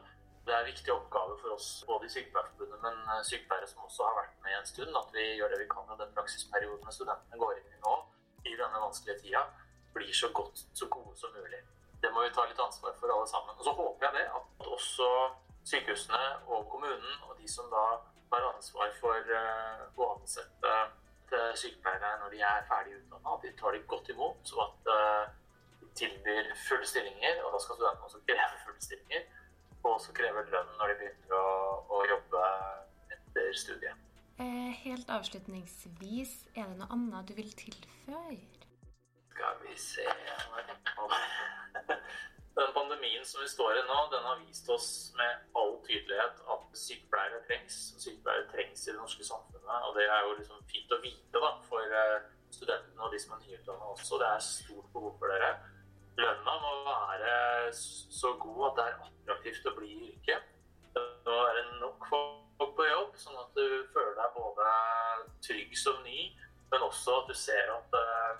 [0.48, 4.06] Det er en viktig oppgave for oss både i Sykepleierforbundet, men eh, sykepleiere som også
[4.06, 7.40] har vært med en stund, at vi gjør det vi kan i den praksisperioden studentene
[7.42, 7.96] går inn i nå,
[8.48, 9.42] i denne vanskelige tida,
[9.92, 11.60] blir så godt, så gode som mulig.
[12.00, 13.58] Det må vi ta litt ansvar for alle sammen.
[13.58, 15.10] Og så håper jeg det at også
[15.68, 17.84] sykehusene og kommunen og de som da
[18.32, 23.52] har ansvar for uh, å ansette uh, sykepleiere når de er ferdig utdanna, at de
[23.60, 24.92] tar dem godt imot, og at
[25.82, 27.44] de tilbyr fulle stillinger.
[27.44, 28.77] Og da skal studentene også kreve fulle
[35.18, 38.38] avslutningsvis, er det noe annet du vil tilføye?
[39.32, 40.06] Skal vi se
[42.58, 46.64] Den pandemien som vi står i nå, den har vist oss med all tydelighet at
[46.74, 47.76] sykepleiere trengs.
[48.02, 49.76] Sykepleiere trengs i det norske samfunnet.
[49.86, 53.36] Og det er jo liksom fint å vite da, for eh, studentene og de som
[53.36, 54.18] er nyutdanna også.
[54.18, 55.52] Det er stort behov for dere
[56.18, 58.96] lønna må være så god at det er
[67.38, 68.34] ser at, eh,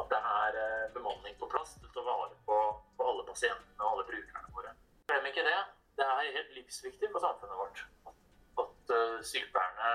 [0.00, 2.60] at det er eh, bemanning på plass til å ta vare på,
[2.98, 4.72] på, alle pasientene og alle brukerne våre.
[5.10, 5.60] Glem ikke det.
[5.98, 8.16] Det er helt livsviktig for samfunnet vårt at,
[8.64, 9.92] at eh, sykepleierne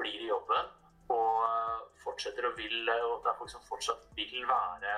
[0.00, 0.72] blir i jobben
[1.12, 4.94] og fortsetter å vil, og det er folk som fortsatt vil være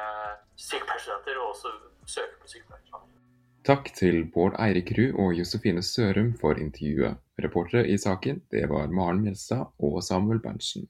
[0.61, 1.75] sykepleierstudenter og også
[2.07, 3.21] søke på sykepleierutdanning.
[3.65, 7.17] Takk til Bård Eirik Ruud og Josefine Sørum for intervjuet.
[7.41, 10.85] Reportere i saken det var Maren Mjelstad og Samuel Berntsen.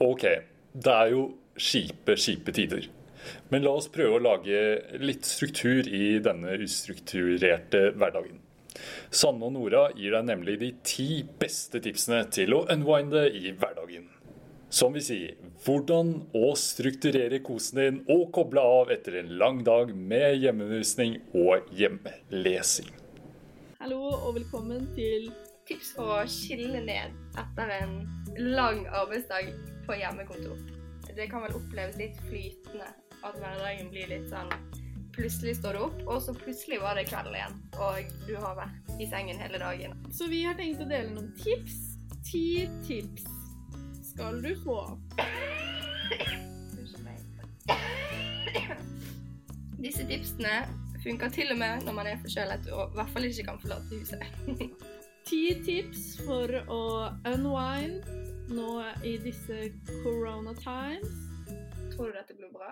[0.00, 0.24] Ok,
[0.76, 2.88] det er jo kjipe, kjipe tider.
[3.50, 4.58] Men la oss prøve å lage
[5.00, 8.42] litt struktur i denne ustrukturerte hverdagen.
[9.08, 11.08] Sanne og Nora gir deg nemlig de ti
[11.40, 14.10] beste tipsene til å unwinde i hverdagen.
[14.68, 19.94] Som vi sier, hvordan å strukturere kosen din og koble av etter en lang dag
[19.96, 22.90] med hjemmeundervisning og hjemmelesing.
[23.80, 25.30] Hallo og velkommen til
[25.66, 27.96] Tips for å skille ned etter en
[28.36, 29.54] lang arbeidsdag
[29.86, 30.58] på hjemmekontor.
[31.16, 32.88] Det kan vel oppleves litt flytende
[33.24, 34.52] at hverdagen blir litt sånn
[35.16, 37.54] Plutselig står du opp, og så plutselig var det kveld igjen.
[37.80, 39.94] Og du har vært i sengen hele dagen.
[40.12, 41.78] Så vi har tenkt å dele noen tips.
[42.26, 43.24] Ti tips
[44.10, 44.76] skal du få.
[49.80, 50.58] Disse tipsene
[51.00, 54.02] funker til og med når man er forkjølet og i hvert fall ikke kan forlate
[54.02, 54.92] huset.
[55.26, 56.82] Ti tips for å
[57.26, 58.04] unwind
[58.54, 58.66] nå
[59.02, 59.72] i disse
[60.04, 61.16] corona times.
[61.96, 62.68] Tror du dette blir bra?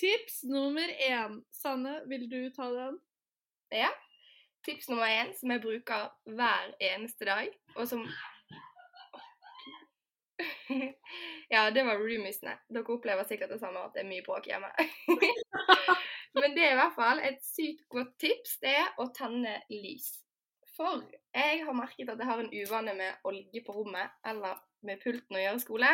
[0.00, 1.42] Tips nummer én.
[1.52, 2.96] Sanne, vil du ta den?
[3.68, 3.90] Ja.
[4.64, 6.08] Tips nummer én som jeg bruker
[6.40, 8.08] hver eneste dag, og som
[11.52, 12.56] ja, det var roomiesene.
[12.72, 14.72] Dere opplever sikkert det samme, at det er mye bråk hjemme.
[16.40, 18.56] Men det er i hvert fall et sykt godt tips.
[18.64, 20.21] Det er å tenne lys.
[20.76, 21.02] For
[21.36, 25.00] jeg har merket at jeg har en uvane med å ligge på rommet eller med
[25.02, 25.90] pulten og gjøre skole.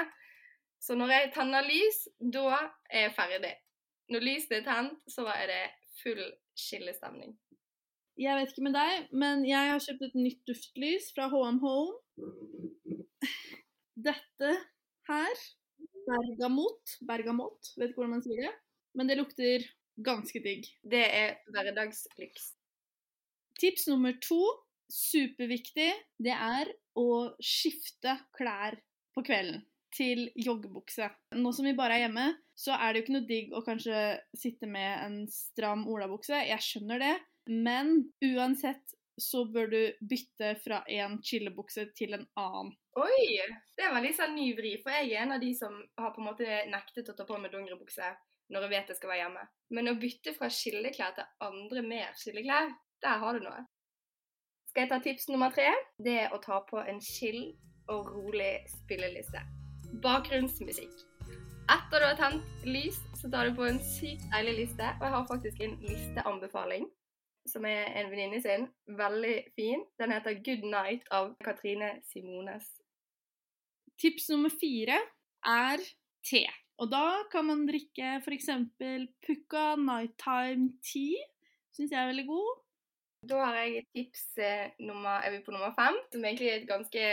[0.79, 2.47] Så når jeg tenner lys, da
[2.87, 3.55] er jeg ferdig.
[4.15, 5.63] Når lyset er tent, så er det
[5.99, 6.23] full
[6.59, 7.35] skillestemning.
[8.19, 11.99] Jeg vet ikke med deg, men jeg har kjøpt et nytt duftlys fra HM Home.
[14.09, 14.55] Dette
[15.11, 15.43] her
[16.09, 16.97] Bergamot.
[17.07, 18.55] Bergamot, vet ikke hvordan man sier det.
[18.99, 19.67] Men det lukter
[20.03, 20.67] ganske digg.
[20.83, 22.53] Det er hverdagslyks.
[23.59, 24.41] Tips nummer to,
[24.93, 27.09] superviktig, det er å
[27.43, 28.79] skifte klær
[29.15, 29.63] på kvelden
[29.95, 31.09] til joggebukse.
[31.39, 32.27] Nå som vi bare er hjemme,
[32.59, 34.03] så er det jo ikke noe digg å kanskje
[34.37, 36.37] sitte med en stram olabukse.
[36.49, 37.15] Jeg skjønner det,
[37.49, 37.95] men
[38.35, 42.75] uansett så bør du bytte fra en chillebukse til en annen.
[42.99, 43.39] Oi!
[43.79, 46.23] Det var litt sånn ny vri, for jeg er en av de som har på
[46.23, 48.13] en måte nektet å ta på meg dongeribukse
[48.53, 49.43] når jeg vet jeg skal være hjemme.
[49.77, 52.71] Men å bytte fra chilleklær til andre mer chilleklær,
[53.05, 53.67] der har du noe.
[54.79, 55.71] Skal jeg ta tips nummer tre?
[55.99, 57.49] Det er å ta på en chill
[57.91, 59.41] og rolig spilleliste
[60.05, 61.01] bakgrunnsmusikk.
[61.75, 64.93] Etter du har tent lys, så tar du på en sykt deilig liste.
[65.01, 66.87] Og jeg har faktisk en listeanbefaling,
[67.51, 68.69] som er en venninne sin.
[69.03, 69.83] Veldig fin.
[69.99, 72.71] Den heter 'Good Night' av Katrine Simones.
[73.99, 75.01] Tips nummer fire
[75.43, 75.83] er
[76.23, 76.45] te.
[76.79, 78.47] Og da kan man drikke f.eks.
[79.27, 81.27] Pukka Nighttime Tea.
[81.75, 82.68] Syns jeg er veldig god.
[83.27, 86.69] Da har jeg tips eh, nummer, er vi på nummer fem, som egentlig er et
[86.69, 87.05] ganske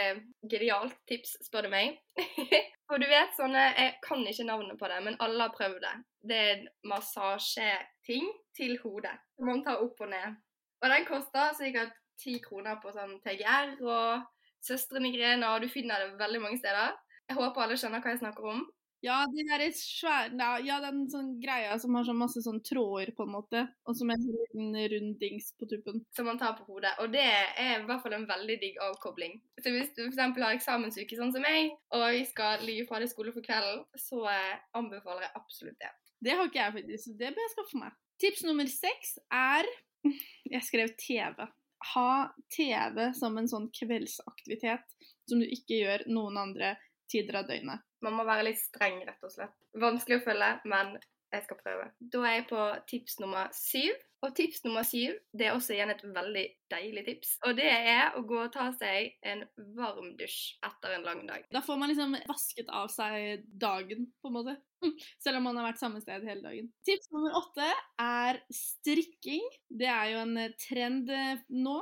[0.51, 1.97] genialt tips, spør du meg.
[2.85, 5.95] For du vet sånne, Jeg kan ikke navnet på det, men alle har prøvd det.
[6.29, 9.15] Det er massasjeting til hodet.
[9.35, 10.37] som Man tar opp og ned.
[10.83, 14.27] Og den koster sikkert ti kroner på sånn TGR og
[14.65, 16.93] Søstrene Migrene, og du finner det veldig mange steder.
[17.25, 18.61] Jeg håper alle skjønner hva jeg snakker om.
[19.05, 23.11] Ja, de der er svære Ja, den sånn greia som har sånn masse sånn tråder,
[23.17, 23.65] på en måte.
[23.85, 26.01] Og som er en liten rund dings på tuppen.
[26.15, 26.95] Som man tar på hodet.
[27.03, 29.37] Og det er i hvert fall en veldig digg avkobling.
[29.61, 30.21] Så hvis du f.eks.
[30.23, 34.55] har eksamensuke sånn som meg, og jeg skal ligge ferdig skole for kvelden, så eh,
[34.79, 35.91] anbefaler jeg absolutt det.
[36.25, 37.99] Det har ikke jeg faktisk, så det bør jeg skaffe meg.
[38.23, 39.69] Tips nummer seks er
[40.53, 41.45] Jeg skrev TV.
[41.93, 42.09] Ha
[42.53, 44.85] TV som en sånn kveldsaktivitet
[45.29, 46.75] som du ikke gjør noen andre
[47.11, 47.83] tider av døgnet.
[48.05, 49.55] Man må være litt streng, rett og slett.
[49.81, 50.95] Vanskelig å følge, men
[51.35, 51.87] jeg skal prøve.
[51.99, 53.95] Da er jeg på tips nummer syv.
[54.23, 57.33] Og tips nummer syv det er også igjen et veldig deilig tips.
[57.45, 59.43] Og det er å gå og ta seg en
[59.77, 61.45] varm dusj etter en lang dag.
[61.53, 64.55] Da får man liksom vasket av seg dagen, på en måte.
[65.23, 66.71] Selv om man har vært samme sted hele dagen.
[66.87, 67.69] Tips nummer åtte
[68.01, 69.45] er strikking.
[69.69, 71.13] Det er jo en trend
[71.53, 71.79] nå.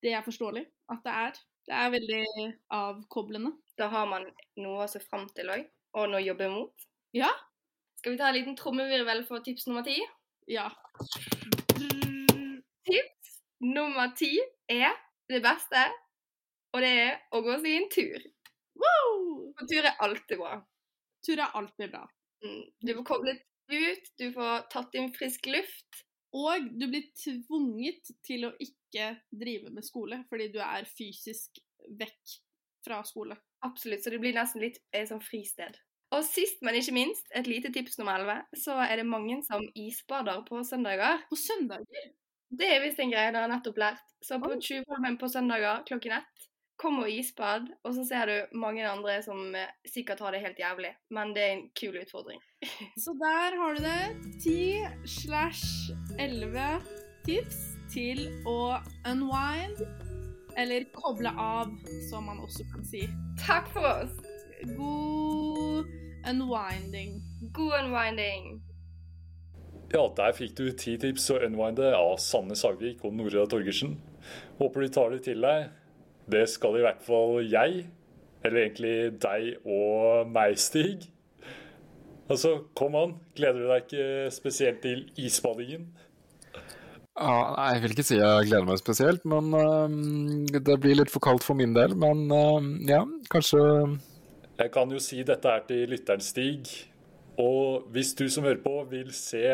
[0.00, 1.42] Det er forståelig at det er.
[1.70, 2.22] Det er veldig
[2.74, 3.52] avkoblende.
[3.80, 4.26] Da har man
[4.60, 5.62] noe å se fram til òg,
[5.96, 6.82] og noe å jobbe mot.
[7.16, 7.30] Ja.
[7.96, 9.96] Skal vi ta en liten trommevirvel for tips nummer ti?
[10.52, 10.66] Ja.
[12.90, 13.32] Tips
[13.64, 14.34] nummer ti
[14.68, 14.92] er
[15.32, 15.86] det beste,
[16.74, 18.28] og det er å gå seg en tur.
[18.84, 19.48] Woo!
[19.56, 20.54] For tur er alltid bra.
[21.24, 22.04] Tur er alltid bra.
[22.44, 22.62] Mm.
[22.84, 26.04] Du får koblet ut, du får tatt inn frisk luft.
[26.36, 31.64] Og du blir tvunget til å ikke drive med skole, fordi du er fysisk
[31.96, 32.40] vekk
[32.84, 33.40] fra skole.
[33.66, 35.76] Absolutt, så det blir nesten litt eh, sånn fristed.
[36.16, 39.62] Og sist, men ikke minst, et lite tips nummer 11, så er det mange som
[39.78, 41.22] isbader på søndager.
[41.30, 42.08] På søndager?
[42.50, 44.06] Det er visst en greie dere har nettopp lært.
[44.24, 46.48] Så på Tjuvholmen på søndager klokken ett,
[46.80, 50.58] kom og isbad, og så ser du mange andre som eh, sikkert har det helt
[50.58, 50.94] jævlig.
[51.14, 52.40] Men det er en kul utfordring.
[53.04, 54.02] Så der har du det.
[54.42, 56.80] 10 slash 11
[57.28, 57.60] tips
[57.92, 59.84] til å unwind,
[60.58, 61.70] eller koble av,
[62.10, 63.04] som man også kan si.
[63.40, 64.16] Takk for oss!
[64.76, 65.86] God
[66.28, 67.22] unwinding.
[67.52, 68.60] God unwinding.
[69.90, 73.96] Ja, der fikk du ti tips å unwinde av Sanne Sagvik og Nora Torgersen.
[74.60, 75.70] Håper du tar det til deg.
[76.30, 77.88] Det skal i hvert fall jeg.
[78.44, 81.08] Eller egentlig deg og meg, Stig.
[82.30, 83.16] Altså, kom an.
[83.34, 85.88] Gleder du deg ikke spesielt til isbadingen?
[87.20, 91.20] Ja, jeg vil ikke si jeg gleder meg spesielt, men uh, det blir litt for
[91.20, 91.92] kaldt for min del.
[92.00, 93.02] Men uh, ja,
[93.32, 93.60] kanskje
[94.60, 96.72] Jeg kan jo si dette er til lytteren Stig.
[97.40, 99.44] Og hvis du som hører på vil se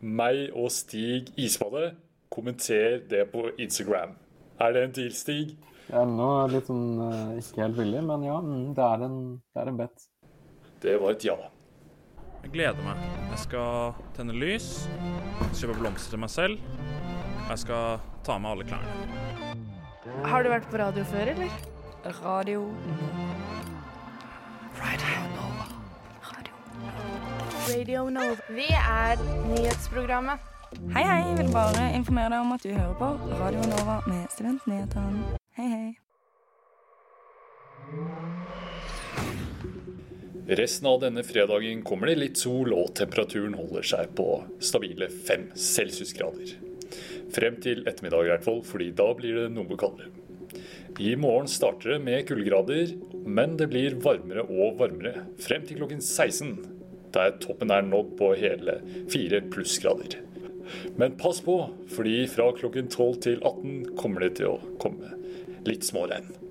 [0.00, 1.94] meg og Stig isbade,
[2.32, 4.16] kommenter det på Instagram.
[4.60, 5.56] Er det en deal, Stig?
[5.86, 9.18] Jeg er nå litt sånn øh, ikke helt villig, men ja, mm, det er en,
[9.54, 10.08] det er en bet.
[10.82, 11.36] Det var et ja.
[12.42, 13.00] Jeg gleder meg.
[13.32, 14.68] Jeg skal tenne lys,
[15.58, 16.60] kjøpe blomster til meg selv,
[17.46, 18.92] og jeg skal ta med alle klærne.
[20.26, 21.50] Har du vært på radio før, eller?
[22.22, 22.60] Radio
[27.66, 28.34] Radio Nova.
[28.48, 29.16] Vi er
[29.48, 30.38] nyhetsprogrammet.
[30.94, 31.18] Hei, hei.
[31.28, 33.08] Jeg vil bare informere deg om at du hører på
[33.40, 35.38] Radio Nova med Studentnyhetene.
[35.58, 35.96] Hei, hei.
[40.46, 44.26] Resten av denne fredagen kommer det litt sol, og temperaturen holder seg på
[44.62, 46.52] stabile fem celsiusgrader.
[47.34, 50.12] Frem til ettermiddag i hvert fall, fordi da blir det noe kaldere.
[51.02, 52.94] I morgen starter det med kuldegrader,
[53.26, 56.54] men det blir varmere og varmere frem til klokken 16,
[57.10, 58.78] der toppen er nådd på hele
[59.10, 60.20] fire plussgrader.
[60.94, 61.58] Men pass på,
[61.90, 65.10] fordi fra klokken 12 til 18 kommer det til å komme
[65.66, 66.45] litt småregn.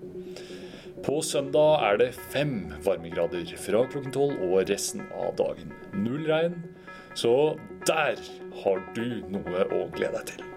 [1.06, 6.56] På søndag er det fem varmegrader fra klokken 12 og resten av dagen null regn.
[7.13, 8.18] Så der
[8.63, 10.48] har du noe å glede deg til.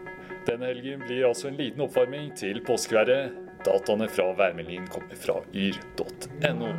[0.49, 3.37] Denne helgen blir altså en liten oppvarming til påskeværet.
[3.67, 6.73] Dataene fra værmeldingen kommer fra yr.no.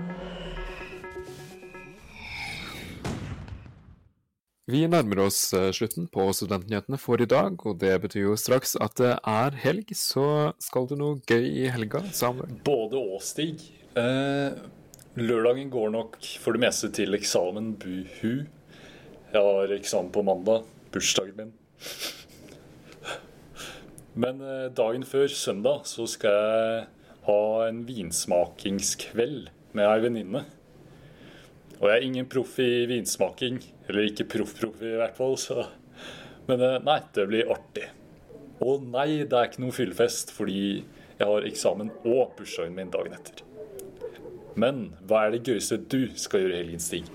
[4.69, 8.75] Vi nærmer oss eh, slutten på Studentnyhetene for i dag, og det betyr jo straks
[8.77, 9.89] at det er helg.
[9.97, 10.25] Så
[10.62, 12.51] skal du noe gøy i helga, Samuel?
[12.67, 13.63] Både og, Stig.
[13.97, 14.59] Eh,
[15.17, 18.45] lørdagen går nok for det meste til eksamen, buhu.
[19.34, 20.70] Jeg har eksamen på mandag.
[20.93, 21.51] Bursdagen min.
[24.13, 26.86] Men eh, dagen før, søndag, så skal jeg
[27.26, 27.41] ha
[27.72, 30.45] en vinsmakingskveld med ei venninne.
[31.80, 33.59] Og jeg er ingen proff i vinsmaking.
[33.88, 35.67] Eller ikke proff-proff i hvert fall, så
[36.49, 37.86] Men eh, nei, det blir artig.
[38.65, 40.61] Og nei, det er ikke noe fyllefest, fordi
[41.19, 43.43] jeg har eksamen og bursdagen min dagen etter.
[44.59, 47.05] Men hva er det gøyeste du skal gjøre i helgen, Stig?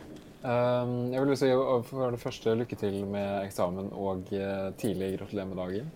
[0.44, 1.50] Um, jeg vil si
[1.88, 5.90] for det første lykke til med eksamen og uh, tidlig gratulerer med dagen.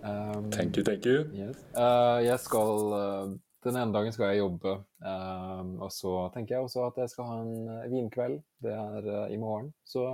[0.00, 1.26] Um, thank you, thank you.
[1.34, 1.58] Yes.
[1.74, 3.36] Uh, jeg skal uh,
[3.68, 7.26] Den ene dagen skal jeg jobbe, um, og så tenker jeg også at jeg skal
[7.28, 8.38] ha en vinkveld.
[8.64, 9.74] Det er i morgen.
[9.84, 10.06] Så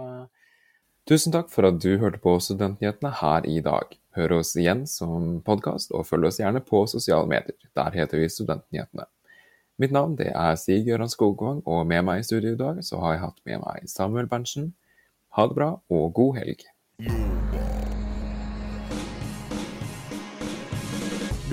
[1.06, 3.94] tusen takk for at du hørte på Studentnyhetene her i dag.
[4.18, 7.58] Hør oss igjen som podkast, og følg oss gjerne på sosiale medier.
[7.78, 9.06] Der heter vi Studentnyhetene.
[9.78, 13.02] Mitt navn det er Stig Gøran Skogvang, og med meg i studio i dag så
[13.02, 14.72] har jeg hatt med meg Samuel Berntsen.
[15.38, 16.66] Ha det bra, og god helg.